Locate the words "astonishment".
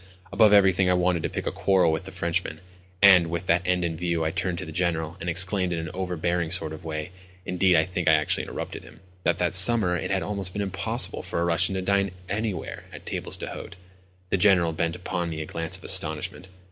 15.83-16.47